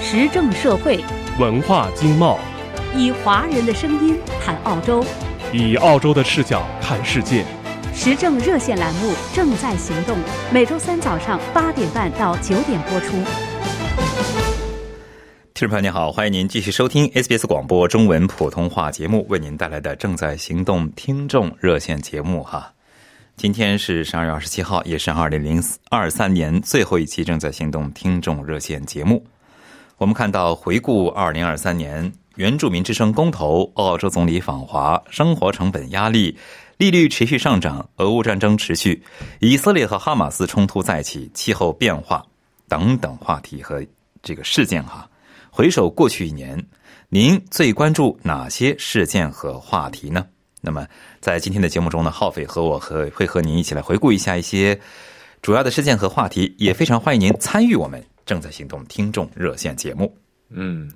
[0.00, 1.04] 时政社会，
[1.38, 2.38] 文化经贸，
[2.96, 5.04] 以华人的声音谈澳洲，
[5.52, 7.44] 以澳洲的视角看世界。
[7.92, 10.16] 时政热线栏目正在行动，
[10.50, 13.16] 每周三早上八点半到九点播出。
[15.52, 22.72] 听众朋友您好，欢迎您继续收听 SBS 广播中文普通话节目为您带来的正在行动听众热线节目哈。
[23.38, 29.24] 今天是十二月二十七号，也是二零零二三年最后一期正在行动听众热线节目。
[29.96, 36.36] 我们看到，回顾二零二三年，原住民之声公投、澳洲总理访华、生活成本压力、
[36.78, 39.00] 利率持续上涨、俄乌战争持续、
[39.38, 42.26] 以色列和哈马斯冲突再起、气候变化
[42.66, 43.80] 等等话题和
[44.20, 45.08] 这个事件哈。
[45.48, 46.60] 回首过去一年，
[47.08, 50.26] 您最关注哪些事件和话题呢？
[50.60, 50.86] 那么，
[51.20, 54.78] 在今天的节目中呢，浩斐和我和会和您一起来回顾一下一些
[55.40, 60.12] 主要的事件和话题，也非常欢迎您参与我们正在行动听众热线节目。
[60.50, 60.90] 嗯，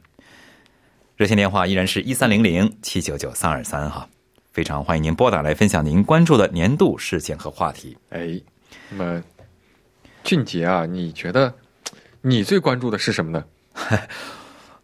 [1.16, 4.08] 热线电话依然是一三零零七九九三二三哈，
[4.52, 7.96] 非常欢迎您拨打来分享您关注的年度事件和话题。
[8.10, 8.40] 哎，
[8.90, 9.22] 那么
[10.24, 11.55] 俊杰啊，你觉得
[12.20, 13.44] 你最关注的是什么呢？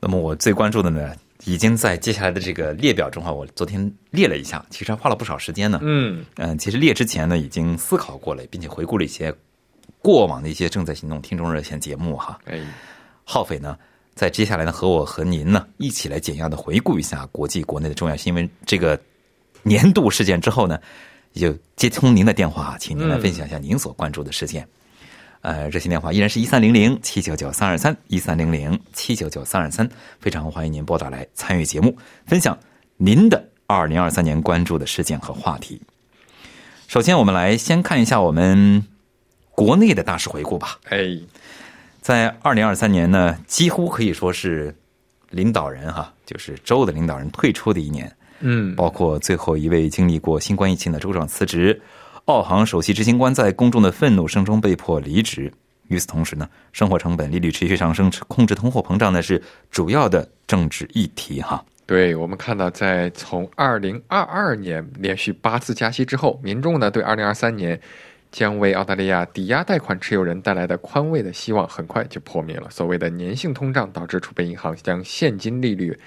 [0.00, 1.12] 那么我最关注的呢？
[1.48, 5.80] 已经在接下来的这个列表中哈，我昨天列了一下，其实还花了不少时间呢。
[5.82, 9.34] 嗯嗯，其实列之前呢，已经思考过了，并且回顾了一些
[10.02, 12.38] 过往的一些正在行动听众热线节目哈。
[12.44, 12.60] 哎，
[13.24, 13.78] 浩斐呢，
[14.14, 19.00] 在接下来呢，和我和您呢一起来简要的回顾一下国际国内的重要新闻这个
[19.62, 20.78] 年度事件之后呢，
[21.32, 24.68] 也就接通您的电话，请您来分享一下您所关注的事件。
[25.48, 29.88] 呃，热线电话依然是一三零零七九九三二三一三零零七九九三二三，
[30.20, 32.58] 非常欢迎您拨打来参与节目，分享
[32.98, 35.80] 您的二零二三年关注的事件和话题。
[36.86, 38.84] 首先，我们来先看一下我们
[39.52, 40.78] 国内的大事回顾吧。
[40.90, 41.18] 哎，
[42.02, 44.76] 在二零二三年呢，几乎可以说是
[45.30, 48.14] 领导人哈，就是州的领导人退出的一年。
[48.40, 51.80] 嗯，包括最后一位经历过新冠疫情的州长辞职。
[52.28, 55.50] 澳航首席执行官在公众的愤怒声中被迫离职。
[55.86, 61.64] 与此同时呢，生活成本、利率持续上升，控制通货膨胀呢是主要的政治议题哈。
[61.86, 67.80] 对，我们看到，在从二零二二年连续八次加息之后，民众呢对二零二三年
[68.30, 72.68] 将为澳大利亚抵押贷款持有人带来的宽慰的希望很快就破灭了。
[72.68, 75.98] 所谓的粘性通胀导致储备银行将现金利率。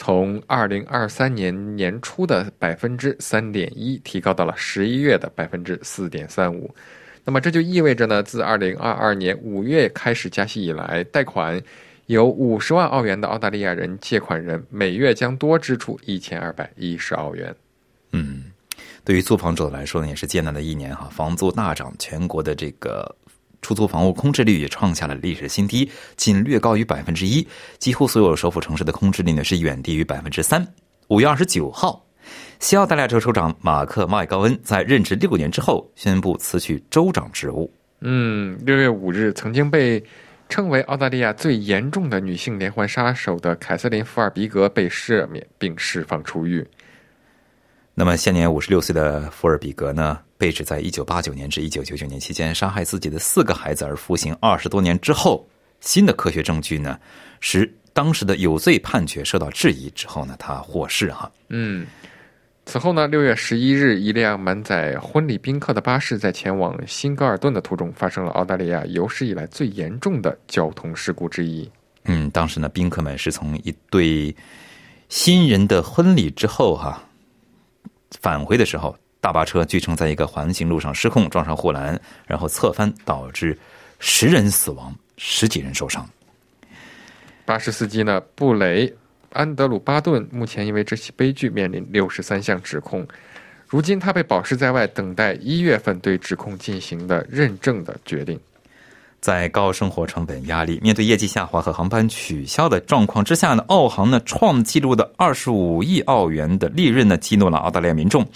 [0.00, 6.72] 从二零二三年年初的百分之三点一提高到了十一月的百分之四点三五，
[7.24, 11.60] 那么这就意味着呢，自二零二二年五月开始加息以来，贷款
[12.06, 17.52] 有五十万澳元的澳大利亚人借款人每月将多支出一千二百一十澳元。
[18.12, 18.44] 嗯，
[19.02, 23.12] 对于租房者来说呢，也是艰难的一年哈，房租大涨，全国的这个。
[23.60, 27.46] 出租房屋空置率也创下了历史新低，仅略高于百分之一。
[27.78, 30.66] 几乎所有首府城市的空置率呢是远低于百分之三。
[31.08, 32.04] 五月二十九号，
[32.60, 37.72] 西澳大利亚州州长马克·麦高恩在任职六年之后宣布辞去州长职务。
[38.00, 40.02] 嗯，六月五日，曾经被
[40.48, 46.66] 称为澳大利亚最严重的女性连环杀手的凯瑟琳·福尔比格被赦免并释放出狱。
[47.94, 50.20] 那么，现年五十六岁的福尔比格呢？
[50.38, 55.44] 被指在一九八九年至一九九九年期间杀害自己的四个孩子而服刑二十多年之后，
[55.80, 56.96] 新的科学证据呢，
[57.40, 61.28] 使当时的有罪判决受到质疑之后呢，他获释哈。
[61.48, 61.84] 嗯，
[62.66, 71.68] 此后呢，六月十一日，一辆满载婚礼宾客的巴士在前往新高尔顿的途中发生了澳大利亚有史以来最严重的交通事故之一。
[72.04, 74.32] 嗯，当时呢，宾客们是从一对
[75.08, 77.02] 新人的婚礼之后哈
[78.20, 78.96] 返回的时候。
[79.28, 83.54] 大巴车据称在一个环形路上失控，撞上护栏，然后侧翻，导致
[83.98, 86.08] 十人死亡，十几人受伤。
[87.44, 88.86] 巴士司机呢，布雷·
[89.34, 93.06] 安德鲁巴顿目前因为这起悲剧面临六十三项指控，
[93.66, 98.40] 如今他被保释在外，等待一月份对指控进行的认证的决定。
[99.20, 108.26] 在高生活成本压力、面对业绩下滑和航班取消的状况之下呢，澳航呢创纪录的二十五亿澳元的利润呢，激怒了澳大利亚民众。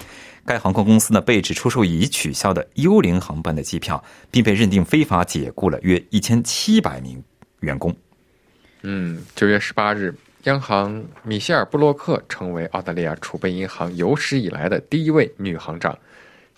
[0.45, 7.23] 该航空公司呢被指出售已取消的幽灵航班的机票，并被认定非法解雇了约一千七百名
[7.61, 7.95] 员工。
[8.83, 10.13] 嗯，九月十八日，
[10.45, 15.97] 央行米歇尔·布洛克成为澳大利亚储备银行有史以来的第一位女行长。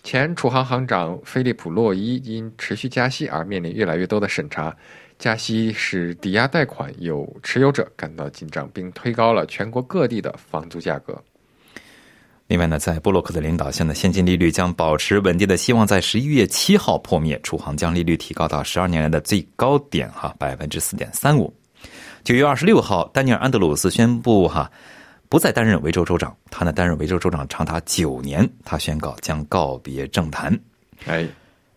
[0.03, 4.75] 前储行行长菲利普·洛伊因持续加息而面临越来越多的审查，
[5.19, 11.23] 加息使抵押贷款有持有者感到紧张，并推高了全国各地的房租价格。
[12.55, 21.53] 另外呢，在布洛克的领导下呢，现金利率将保持稳定的希望在十一月七号破灭，储行将利率提高到十二年来的最高点哈，百分之四点三五。
[22.23, 24.71] 九月二十六号，丹尼尔·安德鲁斯宣布哈
[25.29, 30.57] 不再担任维州州长，他呢担任维州州长长达九年，他宣告将告别政坛。
[31.07, 31.27] 哎，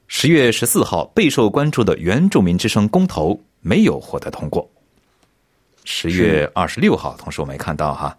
[0.06, 4.69] 十月十四号，备受关注的原住民之声公投没有获得通过。
[5.85, 8.15] 十月二十六号，同时我们也看到哈。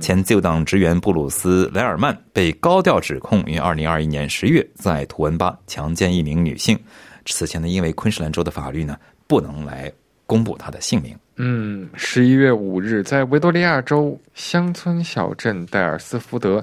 [0.00, 6.78] 前自由党职员布鲁斯·莱尔曼被高调指控于二零二一年十月在图文巴强奸一名女性。
[7.26, 8.96] 此前呢，因为昆士兰州的法律呢，
[9.26, 9.92] 不能来
[10.26, 11.16] 公布他的姓名。
[11.36, 16.62] 嗯，十一月五日，在维多利亚州乡村小镇戴尔斯福德，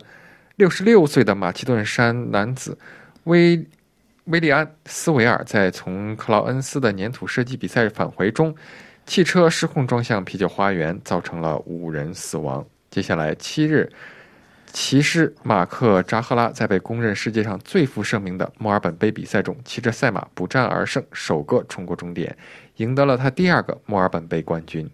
[0.57, 2.77] 六十六岁的马其顿山男子
[3.23, 3.65] 威
[4.25, 8.53] 威利安·斯维尔在从克劳恩斯的粘土设计比赛返回中，
[9.05, 12.65] 汽车失控撞向啤酒花园，造成了五人死亡。
[12.89, 13.91] 接下来七日，
[14.71, 22.35] 骑士马克扎赫拉在被公认世界上最负盛名的墨尔本杯比赛中，骑着赛马不战而胜，首个冲过终点，
[22.77, 24.89] 赢得了他第二个墨尔本杯冠军。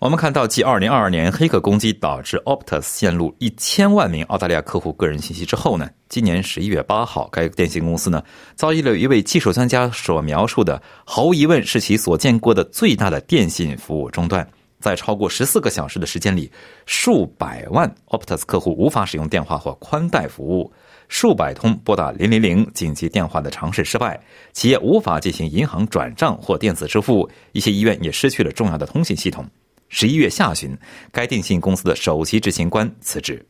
[0.00, 8.22] 我们看到，继2022年黑客攻击导致 Optus 线路一千万名澳大利亚客户个人信息之后呢，今年十一月八号，该电信公司呢
[8.54, 14.48] 遭遇了一位技术专家所描述的，毫无疑问是其所见过的最大的电信服务中断。
[14.80, 16.50] 在超过十四个小时的时间里，
[16.86, 20.72] 数百万 Optus 客户无法使用电话或宽带服务，
[21.08, 24.20] 数百通拨打零零零紧急电话的尝试失败，
[24.52, 29.44] 企业无法进行银行转账或电子支付，一些医院也失去了重要的通信系统。
[29.88, 30.76] 十一月下旬，
[31.10, 33.44] 该电信公司的首席执行官辞职。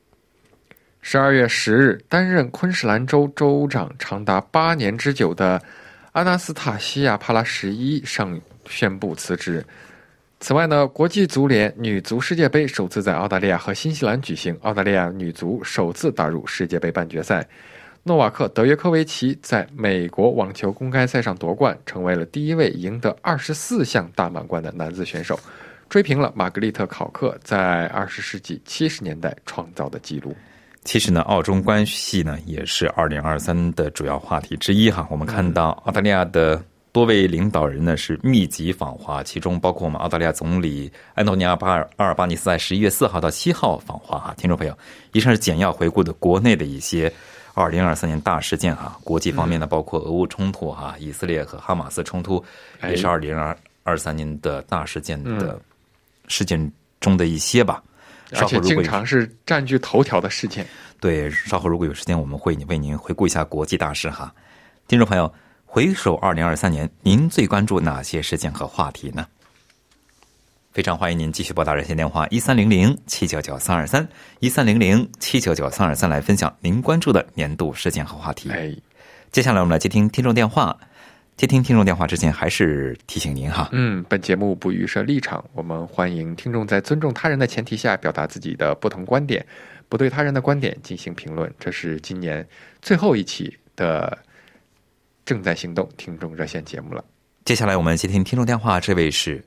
[1.01, 5.61] 十二月十日，担任昆士兰州州长长达八年之久的
[6.13, 9.65] 阿纳斯塔西亚·帕拉什伊上宣布辞职。
[10.41, 17.47] 此外呢，国际足联女足世界杯首次在澳大利亚和新西兰举行，澳大利亚女足首次打入世界杯半决赛。
[18.05, 25.39] 诺瓦克·德约科维奇在美国网球公开赛上夺冠，成为了第一位赢得二十四项大满贯的男子选手，
[25.89, 30.35] 追平了玛格丽特·考克在二十世纪七十年代创造的纪录。
[30.85, 35.07] 其实呢，澳中关系呢也是二零二三的主要话题之一哈。
[35.11, 36.63] 我们看到澳大利亚的。
[36.99, 44.35] 多位领导人呢是密集访华，其中包括我们澳大利亚总理安东尼奥·巴尔阿尔巴尼斯在十一月四号到七号访华哈。
[44.37, 44.77] 听众朋友，
[45.13, 47.13] 以上是简要回顾的国内的一些
[47.55, 48.99] 二零二三年大事件哈。
[49.05, 52.45] 国际方面呢，包括俄乌冲突哈，以色列和哈马斯冲突
[52.83, 55.57] 也是二零二二三年的大事件的
[56.27, 56.61] 事件
[56.99, 57.81] 中的一些吧。
[58.33, 60.67] 而且经常是占据头条的事件。
[60.99, 64.35] 对，稍后如果有时间，我们会为您回顾一下国际大事哈。
[64.89, 65.33] 听众朋友。
[65.71, 69.27] 回首二零二三年，您最关注哪些事件和话题呢？
[70.73, 74.09] 非常欢迎您继续拨打热线电话一三零零七九九三二三
[74.41, 78.49] 一三零零七九九三二三来分享您关注的年度事件和话题。
[78.51, 78.75] 哎，
[79.31, 80.75] 接下来我们来接听听众电话。
[81.37, 83.69] 接听听众电话之前，还是提醒您哈。
[83.73, 89.45] 嗯，本节目不预设立场，我们欢迎听众在尊重他人的前提下表达自己的不同观点，
[89.87, 91.53] 不对他人的观点进行评论。
[91.61, 92.45] 这是今年
[92.81, 94.17] 最后一期的。
[95.29, 97.05] 正在行动，听众热线节目了。
[97.45, 99.45] 接下来我们接听听众电话，这位是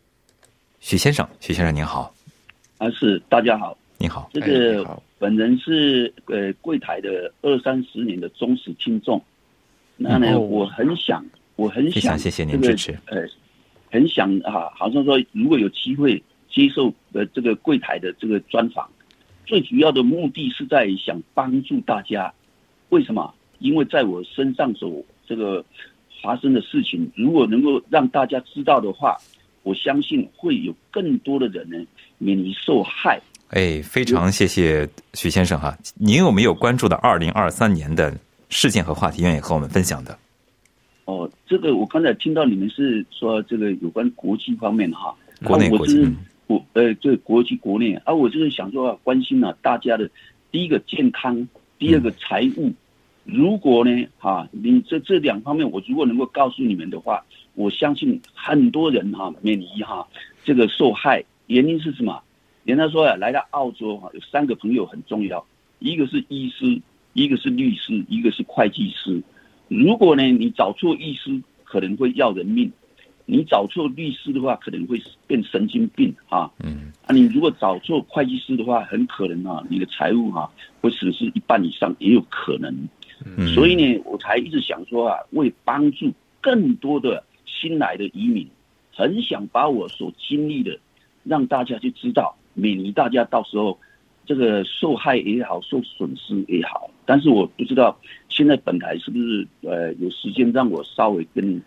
[0.80, 2.14] 许先生，许先生您好。
[2.78, 4.30] 啊，是大家好，你好。
[4.32, 9.20] 这个本人是呃柜台的二三十年的忠实听众。
[9.98, 12.92] 那呢，我很想，我很想，谢谢您支持。
[13.08, 13.28] 呃，
[13.90, 18.88] 很想啊，好像说如果有机会接受呃这个柜台的这个专访，
[19.48, 22.32] 最主要的目的是在想帮助大家。
[22.90, 23.34] 为什么？
[23.58, 25.64] 因为在我身上所这个
[26.22, 29.16] 发生的事情，如果能够让大家知道的话，
[29.64, 31.78] 我相信会有更多的人呢
[32.18, 33.18] 免于受害。
[33.52, 38.14] 哎，非常谢谢徐先生哈，您有没有关注的二零二三年的
[38.50, 40.20] 事件和话题，愿意和我们分享的？
[41.06, 46.06] 哦，这个我刚才听到你们是说这个有关国际方面的哈，国内国际，
[46.46, 50.10] 国呃对国际国内，啊，我就是想说关心啊大家的
[50.52, 51.48] 第一个健康，
[51.80, 52.74] 第二个财务。
[53.24, 57.24] 如果呢，哈，你这这两方面，我如果能够告诉你们的话，
[57.54, 60.08] 我相信很多人哈免于哈
[60.44, 61.24] 这个受害。
[61.48, 62.22] 原因是什么？
[62.64, 65.46] 人家说呀，来到澳洲哈，有三个朋友很重要，
[65.80, 66.82] 一个是医师，
[67.14, 69.22] 一个是律师，一个是会计师。
[69.68, 72.70] 如果呢，你找错医师，可能会要人命；
[73.26, 76.50] 你找错律师的话，可能会变神经病啊。
[76.64, 80.50] 嗯啊，你如果找错会计师的话，很可能啊，你的财务哈、
[80.80, 82.74] 会损失一半以上，也有可能。
[83.26, 88.48] 嗯，所以呢，我才一直想说啊，为帮助更多的新来的移民，
[88.94, 90.78] 很想把我所经历的
[91.24, 93.78] 让大家去知道，免于大家到时候
[94.26, 96.90] 这个受害也好，受损失也好。
[97.06, 97.98] 但是我不知道
[98.30, 101.62] 现在本台是不是呃有时间让我稍微跟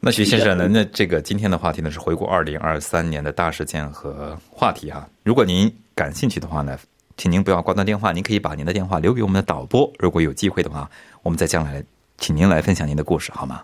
[0.00, 0.68] 那徐先生呢？
[0.70, 5.08] 那这个今天的话题呢是回顾二零二三年的大事件和话题哈。
[5.24, 6.78] 如果您感兴趣的话呢，
[7.16, 9.90] 请您不要挂断电话，您可以把您的电话留给我们的导播。
[9.98, 10.90] 如果有机会的话，
[11.22, 11.82] 我们在将来
[12.18, 13.62] 请您来分享您的故事，好吗？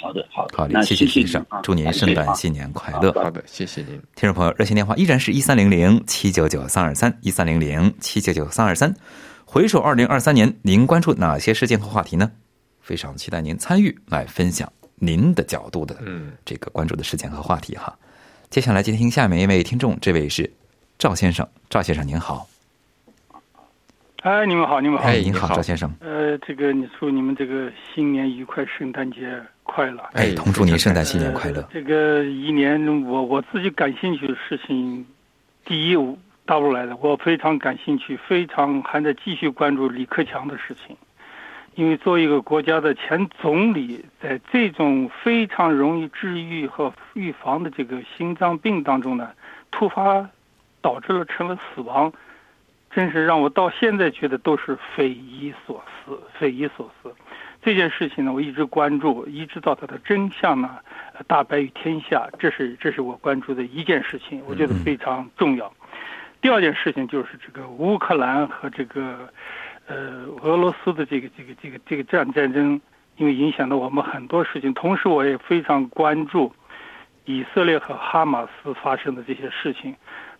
[0.00, 3.12] 好的好的，好的，谢谢先生祝您圣诞新年快乐。
[3.12, 3.90] 好的，谢谢您。
[4.16, 8.92] 听众朋友，热线电话依然是一三零零七九九三二三一三零零七九九三二三。
[9.44, 12.32] 回首二零二三年，您关注哪些事件和话题呢？
[12.80, 17.96] 非常期待您参与来分享您的角度的嗯，这个关注的事件和话题哈。
[18.50, 20.50] 接下来接听下面一位听众，这位是
[20.98, 22.48] 赵先生，赵先生您好，
[24.22, 25.04] 哎，你们好，你们好。
[25.04, 29.98] 哎您好，你好赵先生，呃，这个你祝你们这个新年愉快，圣诞节快乐。
[30.12, 31.68] 哎，哎同祝您圣诞新年快乐呃。
[31.72, 35.04] 这个一年我我自己感兴趣的事情，
[35.64, 35.96] 第一
[36.46, 40.96] 大陆来的，我非常感兴趣，非常还在继续关注李克强的事情。
[41.74, 49.30] 因为作为一个国家的前总理，在这种非常容易治愈和预防的这个心脏病当中呢，
[49.72, 50.24] 突发
[50.80, 52.12] 导致了成了死亡，
[52.94, 57.12] 真是让我到现在觉得都是匪夷所思，匪夷所思。
[57.62, 60.78] 这件事情呢，我一直关注，一直到它的真相呢，
[61.14, 65.72] 呃大白于天下，这是这是我关注的一件事情，我觉得非常重要。
[66.40, 69.28] 第二件事情就是这个乌克兰和这个
[69.86, 72.80] 呃俄罗斯的这个这个这个这个战战争，
[73.16, 76.52] 因为影响到我们很多事情，同时我也非常关注
[77.26, 79.94] 以色列和哈马斯发生的这些事情，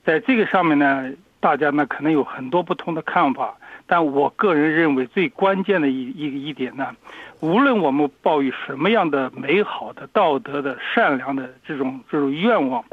[0.04, 1.08] 在这个上面呢，
[1.42, 3.56] 大家呢可能有很多不同的看法，
[3.88, 6.94] 但我个人认为最关键的一一一点呢，
[7.40, 12.84] 无论我们抱有什么样的美好的、道德的、善良的这种这种愿望，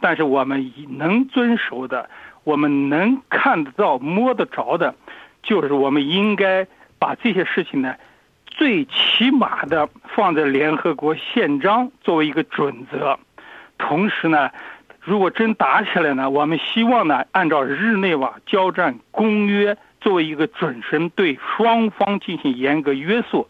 [0.00, 2.08] 但是我们能遵守的，
[2.44, 4.94] 我们能看得到、摸得着的，
[5.42, 6.66] 就是我们应该
[6.98, 7.94] 把这些事情呢，
[8.46, 9.86] 最起码的
[10.16, 13.18] 放在联合国宪章作为一个准则。
[13.76, 14.50] 同时呢，
[15.08, 23.48] 如果真打起来呢，我们希望呢，按照日内瓦交战公约作为一个准绳，对双方进行严格约束，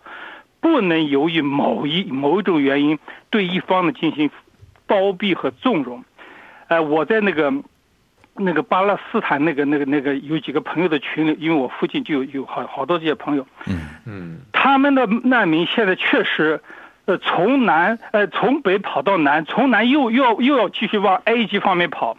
[0.61, 2.97] 不能由于某一某一种原因
[3.29, 4.31] 对一方呢进行
[4.87, 6.05] 包庇和纵容。
[6.69, 7.53] 呃，我在那个
[8.37, 13.81] 那个巴勒斯坦那个那个那个有几个朋友的群里，因为我附近就有有好好多这些朋友，嗯。
[14.07, 14.41] 嗯。
[14.53, 16.61] 他们的难民现在确实，
[17.09, 22.15] 呃，从南呃从北跑到南，从南又又又要继续往埃及方面跑，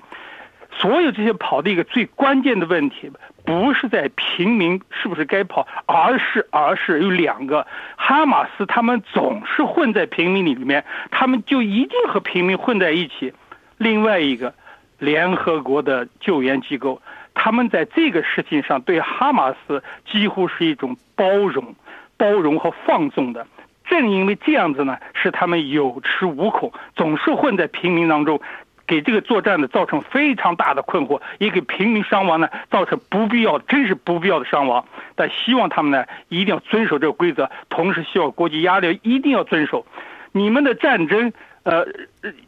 [0.71, 3.11] 所有这些跑的一个最关键的问题，
[3.45, 7.67] 不是在平民是不是该跑，而是而是有两个，
[7.97, 13.31] 哈马斯他们总是混在平民里面，他们就一定和平民混在一起。
[13.77, 14.51] 另外一个，
[14.97, 16.99] 联合国的救援机构，
[17.35, 21.75] 他们在这个事情上对哈马斯几乎是一种包容、
[22.17, 23.45] 包容和放纵的。
[23.89, 28.39] 正因为这样子呢，使他们有恃无恐，总是混在平民当中，
[28.85, 34.85] 给这个作战呢造成非常大的困惑，也给平民伤亡呢造成不必要、真是不必要的伤亡。
[35.15, 39.85] 但希望他们呢一定要遵守这个规则，同时希望国际压力一定要遵守。
[40.31, 41.85] 你们的战争，呃，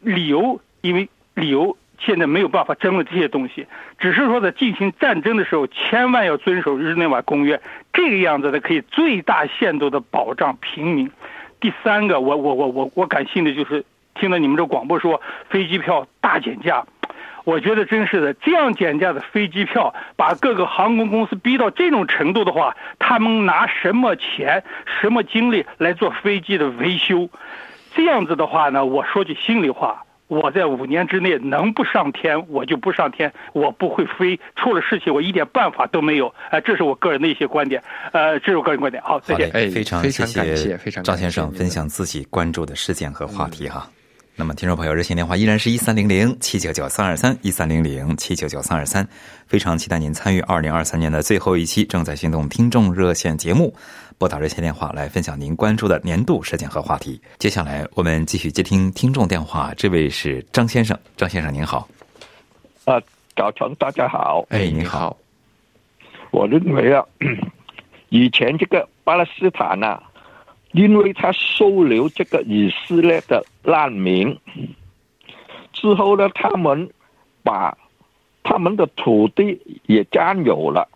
[0.00, 3.66] 理由因为理由现在没有办法争论这些东西，
[3.98, 7.60] 只是说在进行战争的时候，千万要遵守日内瓦公约，
[7.92, 11.10] 这个样子的，可以最大限度的保障平民。
[11.60, 16.84] 第三个，我我我我我感兴趣的就是听到你们这广播说飞机票大减价，
[17.44, 24.64] 我觉得真是的，这样减价的飞机票，把各个航空公司逼到这种程度的话，他们拿什么钱、
[25.00, 27.30] 什么精力来做飞机的维修？
[27.94, 36.32] 这样子的话呢，我说句心里话，我在五年之内能不上天，我就不上天，我不会飞，出了事情我一点办法都没有。
[36.50, 39.02] 呃，这是我个人的一些观点，呃，这是我个人观点。
[39.02, 39.50] 好，再见。
[39.52, 43.86] 哎非常非常感谢非常感谢赵先生分享自己关注的事件和话题哈。
[44.34, 49.06] 那么，听众朋友，热线电话依然是一三零零七九九三二三一三零零七九九三二三，
[49.46, 53.74] 非常期待您参与二零二三年的最后一期正在行动听众热线节目，
[54.16, 57.20] 拨打热线电话来分享您关注的年度事件和话题。
[57.38, 61.86] 接下来我们继续接听听众电话，这位是张先生，张先生您好，
[62.86, 62.98] 啊，
[63.36, 64.46] 早晨，大家好。
[64.48, 65.14] 哎，你你好，
[66.30, 67.04] 我认为啊，
[68.08, 70.02] 以前这个巴勒斯坦呐、
[70.72, 74.38] 因为他收留这个以色列的难民
[75.72, 76.90] 之后呢，他们
[77.42, 77.76] 把
[78.42, 80.88] 他们的土地也占有了，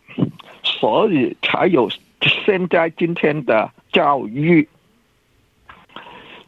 [0.63, 1.91] 所以才有
[2.21, 4.69] 现在今天的教育。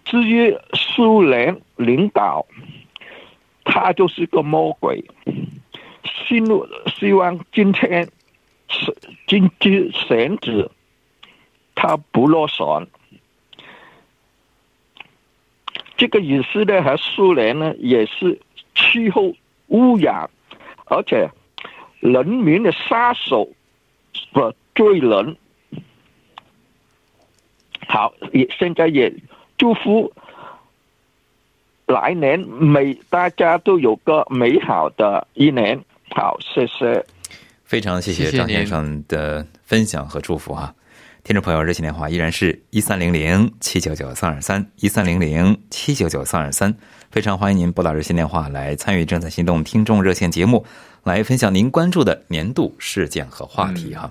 [0.04, 2.46] 至于苏联领导，
[3.64, 5.04] 他就是个魔鬼。
[6.04, 6.42] 希
[6.98, 8.08] 希望今天
[8.68, 10.70] 是经济选址，
[11.74, 12.86] 他不落选。
[15.98, 18.40] 这个以色列和苏联呢，也是
[18.74, 19.34] 气候
[19.66, 20.30] 污染，
[20.86, 21.28] 而且
[21.98, 23.46] 人民的杀手
[24.32, 25.36] 的罪人。
[27.88, 29.12] 好，也现在也
[29.56, 30.12] 祝福
[31.86, 35.78] 来年每大家都有个美好的一年。
[36.10, 37.04] 好，谢谢，
[37.64, 40.72] 非常谢谢张先生的分享和祝福哈。
[41.28, 46.74] 听众朋友，热线电话依然是一三零零七九九三二三一三零零七九九三二三，
[47.10, 50.64] 非常欢迎您拨打热线电话来参与正在行动听众热线节目，
[51.04, 54.10] 来分享您关注的年度事件和话题哈。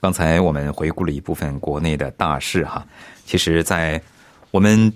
[0.00, 2.84] 刚才我们回顾了一部分国内的大事哈，
[3.24, 4.02] 其实，在
[4.50, 4.92] 我们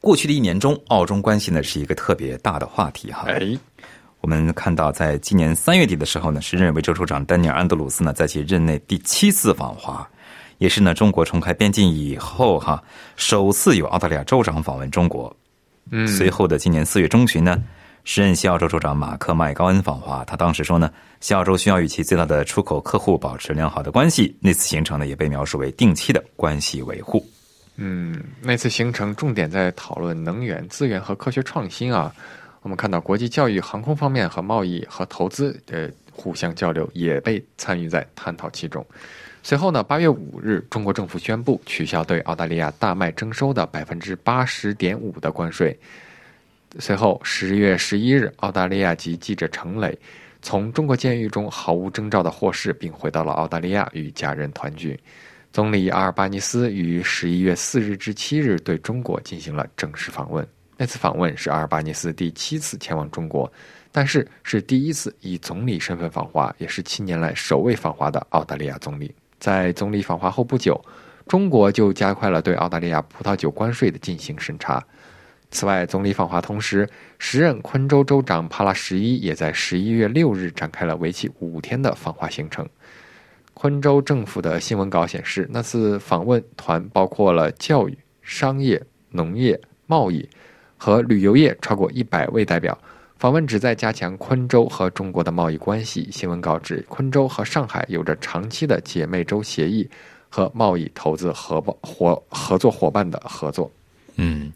[0.00, 3.24] 过去的一年中，澳中关系呢是一个特别大的话题哈。
[3.26, 3.58] 哎。
[4.20, 10.06] 我们看到，在今年三月底的时候呢，时任维州州长丹尼尔·安德鲁斯呢，在其任内第七次访华，
[10.58, 12.82] 也是呢中国重开边境以后哈
[13.16, 15.34] 首次有澳大利亚州长访问中国。
[15.90, 17.62] 嗯，随后的今年四月中旬呢，
[18.02, 24.36] 时任西澳洲州长马克·麦高恩访华，他当时说呢，西澳洲需要与其最大的出口客户保持良好的关系。
[24.40, 27.24] 那次行程呢，也被描述为定期的关系维护。
[27.76, 32.12] 嗯，那次行程重点在讨论能源资源和科学创新啊。
[32.68, 38.84] 我们看到，国际教育、航空方面和贸易和投资的互相交流也被参与在探讨其中。
[39.42, 45.74] 随后呢，八月五日，中国政府宣布取消对澳大利亚大麦征收的百分之八十点五的关税。
[46.78, 49.98] 随后，十月十一日，澳大利亚籍记者程磊
[50.42, 55.00] 从中国监狱中毫无征兆的获释，并回到了澳大利亚与家人团聚。
[55.54, 60.46] 总理阿尔巴尼斯于十一月四日至七日对中国进行了正式访问。
[60.80, 63.52] 那次访问是阿尔巴尼斯第七次前往中国，
[63.90, 69.12] 但是是第一次以总理身份访华，也是七年来首位访华的澳大利亚总理。
[69.40, 70.80] 在总理访华后不久，
[71.26, 74.80] 中国就加快了对澳大利亚葡萄酒关税的进行审查。
[75.50, 76.88] 此外，总理访华同时，
[77.18, 82.64] 时任昆州州长帕拉什伊也在十一月六日展开了为期五天的访华行程。
[83.52, 90.28] 昆州政府的新闻稿显示，那次访问团包括了教育、商业、农业、贸易。
[90.78, 92.76] 和旅游业超过一百位代表
[93.18, 96.08] 访问，旨在加强昆州和中国的贸易关系。
[96.12, 99.86] 新闻稿指，昆州和上海有着长期的姐妹州协议
[100.28, 103.68] 和贸易投资合伙合作伙伴的合作。
[104.14, 104.52] 嗯，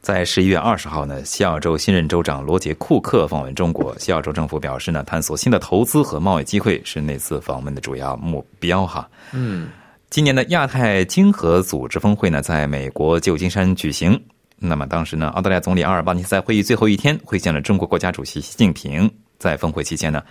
[0.00, 3.94] 在十一月二十号呢，西澳州新任州长罗杰·库克访问中国。
[3.98, 8.86] 西澳州政府表示呢，探索新的投资和贸易机会是那次访问的主要目标。
[8.86, 9.68] 哈，嗯，
[10.08, 14.18] 今年的亚太经合组织峰会呢，在美国旧金山举行。
[14.58, 19.10] 那么当时呢，澳大利亚总理阿尔巴尼在会议最后一天会见了中国国家主席习近平。
[19.38, 20.22] 在峰会期间呢，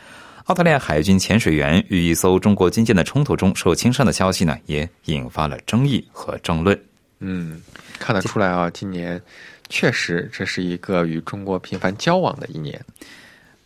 [0.45, 6.79] 澳大利亚海军潜水员与一艘中国军舰的冲突中受轻伤的消息呢，也引发了争议和争论。
[7.19, 7.61] 嗯，
[7.99, 9.21] 看得出来啊，今年
[9.69, 12.83] 确实这是一个与中国频繁交往的一年。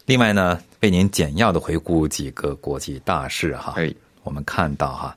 [0.06, 3.76] 另外呢，为您简要的回顾几个国际大事哈。
[3.78, 3.90] 哎，
[4.24, 5.16] 我们看到哈。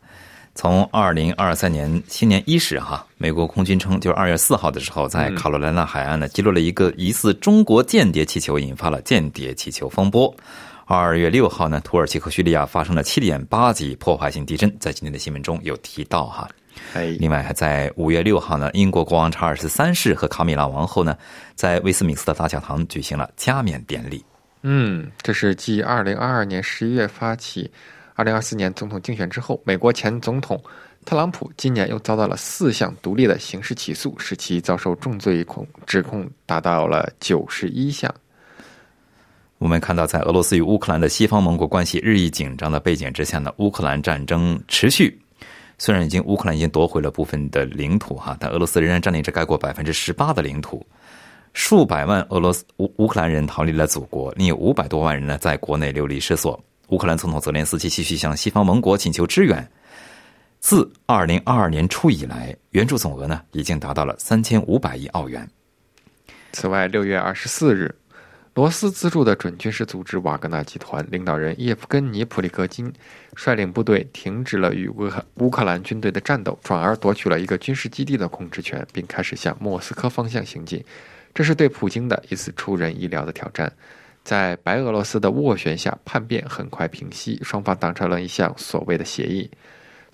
[0.54, 10.32] 从二零二三年新年伊始，哈，美国空军称，就是二月四号的时候，在卡罗来纳海岸呢，击落了一个疑似中国间谍气球，引发了间谍气球风波。
[10.84, 16.46] 二月六号呢，土耳其和叙利亚发生了七点八级破坏性地震，在今天的新闻中有提到哈。
[16.92, 21.16] 哎，另外还在五月六号呢，英国国王查尔斯三世和卡米拉王后呢，
[21.54, 24.22] 在威斯敏斯特大教堂举行了加冕典礼。
[24.62, 27.70] 嗯，这是继二零二二年十一月发起。
[28.14, 30.62] 二零二四年总统竞选之后，美国前总统
[31.04, 38.12] 特朗普今年又遭到了四项独立的刑事起诉，使其遭受重罪控指控达到了九十一项。
[39.58, 45.18] 我们看到，在俄罗斯与乌克兰的西方盟国关系日益紧张的背景之下呢，乌克兰战争持续。
[45.78, 50.84] 虽然已经乌克兰已经夺回了部分的领土哈，但俄罗斯仍然占领着该国百分之十八的领土。
[51.54, 56.62] 数百万俄罗斯乌乌克兰人逃离了祖国，另有五百多万人呢在国内流离失所。
[56.92, 59.66] 乌克兰总统泽连斯基继续向西方盟国请求支援。
[60.60, 65.48] 自二零二二年初以来，援助总额呢已经达到了三千五百亿澳元。
[66.52, 67.94] 此外，六月二十四日，
[68.52, 72.92] 罗斯资助的准军事组织瓦格纳集团领导人叶夫根尼·普里戈金
[73.36, 80.84] 率领部队停止了与乌乌克兰军队的战斗，转而夺取了一个军事基地的控制权，并开始向莫斯科方向行进。
[81.32, 83.72] 这是对普京的一次出人意料的挑战。
[84.24, 89.50] 在白俄罗斯的斡旋下，叛变很快平息，双方达成了一项所谓的协议。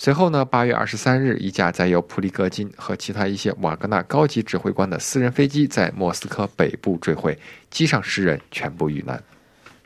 [0.00, 7.36] 随后呢，八月二十三日，一架载有普里戈金和其他一些瓦格纳高级指挥官的私人飞机在莫斯科北部坠毁，
[7.68, 9.20] 机上十人全部遇难。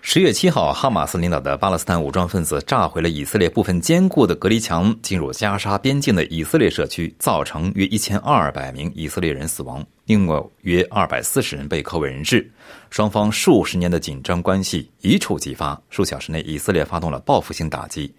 [0.05, 12.51] 十月七号，哈马斯领导的巴勒斯坦武装分子炸毁了以色列部分坚固的隔离墙，进入加沙边境的以色列社区，造成约一千二百名以色列人死亡，另外约二百四十人被扣为人质。
[12.91, 18.13] 双方数十年的紧张关系一触即发，数小时内，以色列发动了报复性打击。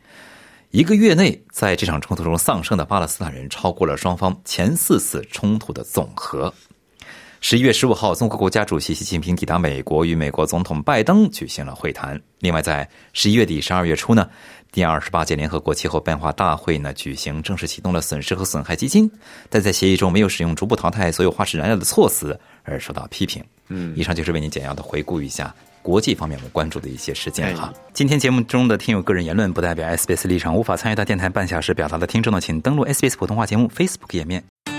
[0.72, 6.52] 一个月内，在这场冲突中丧生的巴勒斯坦人超过了双方前四次冲突的总和。
[7.45, 12.17] 十一月十五号，综合国家主席习近平抵达美国，与美国总统拜登举行了会谈。
[12.39, 14.29] 另外，在十一月底、十二月初呢，
[14.71, 19.12] 第二十八届联合国气候变化大会呢举行，正式启动了损失和损害基金，
[19.49, 23.43] 但在协议中没有使用逐步淘汰所有化石燃料的措辞，而受到批评。
[23.67, 25.53] 嗯，以上就是为您简要的回顾一下。
[25.82, 27.73] 国际方面我们关注的一些事件哈。
[27.91, 34.41] 今天节目中的听友个人言论不代表 SBS 立场，无法参与到电台半小时表达的听众呢，请登录 SBS 普通话节目 Facebook 页面。